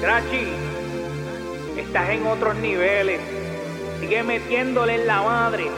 [0.00, 0.46] Grachi,
[1.78, 3.20] estás en otros niveles.
[3.98, 5.70] Sigue metiéndole en la madre.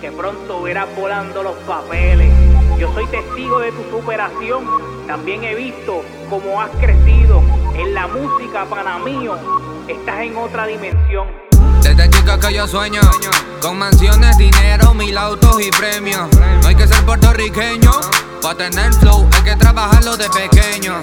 [0.00, 2.30] Que pronto verás volando los papeles.
[2.78, 4.66] Yo soy testigo de tu superación.
[5.06, 7.42] También he visto cómo has crecido.
[7.74, 9.36] En la música, para mío,
[9.88, 11.26] estás en otra dimensión.
[11.82, 13.00] Desde chica que yo sueño
[13.62, 16.28] con mansiones, dinero, mil autos y premios.
[16.62, 17.90] No hay que ser puertorriqueño
[18.40, 20.94] para tener flow, hay que trabajarlo de pequeño.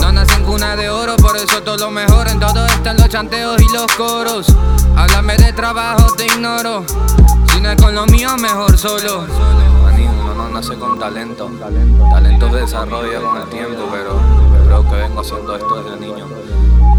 [0.00, 3.08] No nací en cuna de oro, por eso todo lo mejor en todo están los
[3.08, 4.46] chanteos y los coros.
[4.96, 6.84] Háblame de trabajo, te ignoro.
[7.52, 9.26] Si no es con lo mío, mejor solo.
[10.36, 11.50] No nace con talento.
[12.10, 14.20] Talento se desarrolla con el tiempo, pero
[14.66, 16.26] creo que vengo haciendo esto desde niño.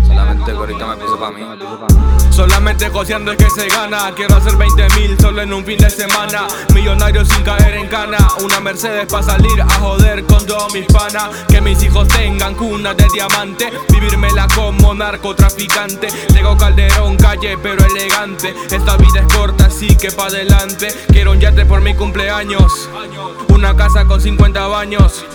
[0.08, 1.44] Solamente que ahorita me piso para mí.
[2.32, 4.12] Solamente goceando es que se gana.
[4.16, 6.48] Quiero hacer 20 mil solo en un fin de semana.
[6.74, 8.18] Millonario sin caer en cana.
[8.44, 11.30] Una Mercedes para salir a joder con todos mis panas.
[11.48, 13.72] Que mis hijos tengan cuna de diamante.
[13.90, 16.08] Vivírmela como narcotraficante.
[16.34, 18.56] Tengo calderón, calle, pero elegante.
[18.72, 20.88] Esta vida es corta, así que pa' adelante.
[21.12, 22.90] Quiero un yate por mi cumpleaños.
[23.50, 25.26] Una casa con 50 baños.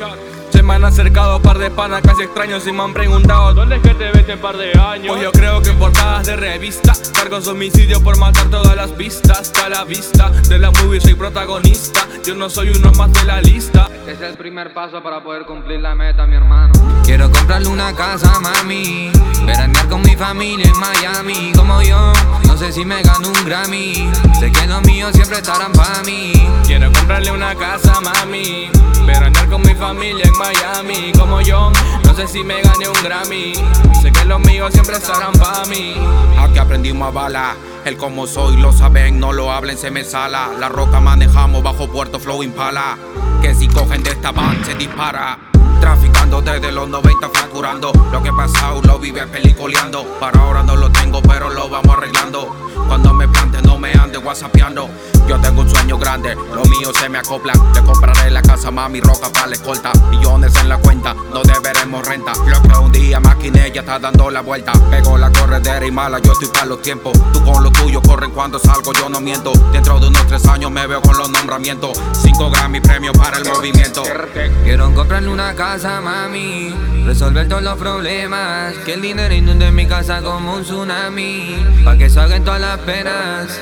[0.62, 3.82] Se me han acercado par de panas casi extraños y me han preguntado ¿Dónde es
[3.82, 5.08] que te ves este par de años?
[5.08, 8.92] Pues yo creo que en portadas de revista Cargo su homicidio por matar todas las
[8.92, 13.24] pistas A la vista de la movie soy protagonista Yo no soy uno más de
[13.24, 13.88] la lista.
[14.06, 16.72] Este es el primer paso para poder cumplir la meta, mi hermano.
[17.04, 19.10] Quiero comprarle una casa, mami
[19.44, 21.52] Veranear con mi familia en Miami.
[21.56, 22.12] Como yo,
[22.46, 26.32] no sé si me gano un Grammy Sé que los míos siempre estarán para mí.
[26.64, 28.70] Quiero comprarle una casa, mami
[29.04, 30.51] Veranear con mi familia en Miami
[31.18, 31.70] Como yo,
[32.04, 33.54] no sé si me gané un Grammy.
[34.00, 35.94] Sé que los míos siempre estarán pa' mí.
[36.38, 37.56] Aquí aprendimos a bala.
[37.84, 40.50] El como soy lo saben, no lo hablen, se me sala.
[40.58, 42.98] La roca manejamos bajo Puerto Flow Impala.
[43.40, 45.38] Que si cogen de esta van se dispara.
[45.80, 50.04] Traficando desde los 90 facturando Lo que pasado lo vive pelicoleando.
[50.20, 52.54] Para ahora no lo tengo pero lo vamos arreglando.
[52.88, 54.90] Cuando me plante no me ande whatsappeando
[55.32, 59.00] Yo tengo un sueño grande, lo mío se me acoplan Le compraré la casa mami
[59.00, 63.18] roca para la escolta Millones en la cuenta, no deberemos renta Lo que un día
[63.18, 66.82] maquiné ya está dando la vuelta Pego la corredera y mala, yo estoy para los
[66.82, 70.44] tiempos Tú con lo tuyo corren cuando salgo, yo no miento Dentro de unos tres
[70.48, 74.02] años me veo con los nombramientos 5 Grammy premio para el movimiento
[74.64, 76.74] Quiero comprarle una casa, mami.
[77.04, 78.74] Resolver todos los problemas.
[78.84, 81.56] Que el dinero inunde mi casa como un tsunami.
[81.84, 83.60] Pa' que salgan todas las penas.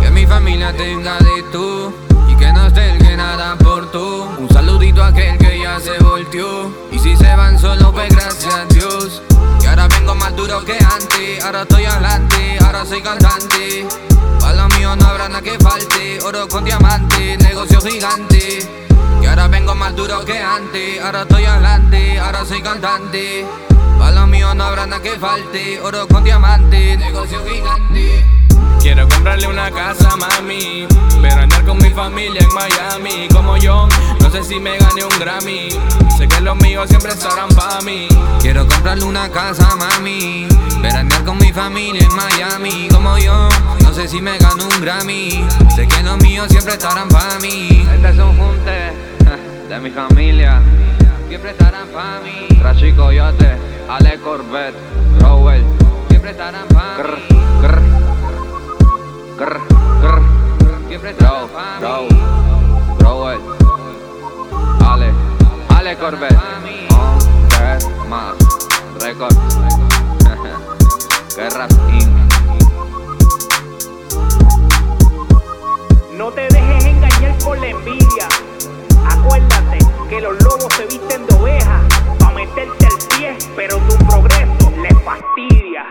[0.00, 1.92] Que mi familia tenga de tú.
[2.28, 4.26] Y que no esté el que nada por tú.
[4.38, 6.72] Un saludito a aquel que ya se volteó.
[6.90, 9.22] Y si se van solo, pues gracias a Dios.
[9.62, 11.44] Y ahora vengo más duro que antes.
[11.44, 13.86] Ahora estoy adelante, ahora soy cantante.
[14.40, 16.18] Pa' lo mío no habrá nada que falte.
[16.24, 18.68] Oro con diamante, negocio gigante.
[19.22, 23.46] Y ahora vengo más duro que antes, ahora estoy adelante, ahora soy cantante.
[23.98, 27.57] Pa' lo mío no habrá nada que falte, oro con diamante, negocio gigante.
[29.88, 30.86] Casa, mami.
[31.22, 33.26] Veranear con mi familia en Miami.
[33.32, 33.88] Como yo,
[34.20, 35.70] no sé si me gané un Grammy.
[36.14, 38.06] Sé que los míos siempre estarán pa' mí.
[38.38, 40.46] Quiero comprarle una casa, mami.
[40.82, 42.88] Veranear con mi familia en Miami.
[42.92, 43.48] Como yo,
[43.82, 45.42] no sé si me gano un Grammy.
[45.74, 47.82] Sé que los míos siempre estarán pa' mí.
[47.94, 48.92] Este es un junte
[49.70, 50.60] de mi familia.
[51.28, 52.60] Siempre estarán pa' mí.
[52.60, 53.56] Rachi Coyote,
[53.88, 54.76] Ale Corvette,
[55.20, 55.64] Rowell.
[56.10, 57.38] Siempre estarán pa' mí.
[57.62, 57.97] Grr, grr,
[61.04, 62.08] Estarán pa' mí.
[62.98, 63.40] Rowell,
[64.84, 65.12] Ale,
[65.68, 66.36] Ale Corbett,
[66.90, 68.34] on tres más,
[69.00, 69.36] Records,
[71.36, 72.08] Guerras Inc.
[76.12, 78.28] No te dejes engañar por la envidia.
[79.08, 79.78] Acuérdate
[80.08, 81.80] que los lobos se visten de oveja
[82.18, 85.84] para meterte el pie, pero tu progreso les fastidia.